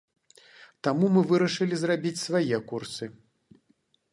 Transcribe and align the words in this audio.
Таму 0.87 1.05
мы 1.17 1.21
вырашылі 1.31 1.75
зрабіць 1.81 2.23
свае 2.25 2.57
курсы. 2.73 3.05